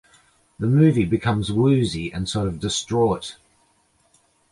The 0.57 0.65
movie 0.65 1.05
becomes 1.05 1.51
woozy 1.51 2.11
and 2.11 2.27
sort 2.27 2.47
of 2.47 2.59
distraught. 2.59 3.37